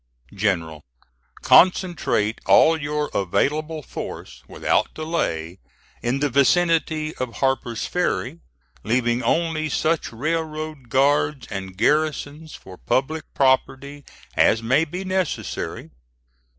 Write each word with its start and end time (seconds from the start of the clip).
"GENERAL: 0.33 0.81
Concentrate 1.43 2.41
all 2.47 2.75
your 2.75 3.11
available 3.13 3.83
force 3.83 4.41
without 4.47 4.95
delay 4.95 5.59
in 6.01 6.21
the 6.21 6.27
vicinity 6.31 7.13
of 7.17 7.35
Harper's 7.35 7.85
Ferry, 7.85 8.39
leaving 8.83 9.21
only 9.21 9.69
such 9.69 10.11
railroad 10.11 10.89
guards 10.89 11.45
and 11.51 11.77
garrisons 11.77 12.55
for 12.55 12.79
public 12.79 13.31
property 13.35 14.03
as 14.35 14.63
may 14.63 14.85
be 14.85 15.03
necessary. 15.05 15.91